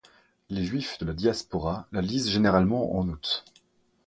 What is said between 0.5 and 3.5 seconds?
Juifs de la Diaspora la lisent généralement en août.